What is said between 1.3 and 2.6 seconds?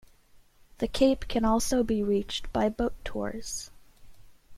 also be reached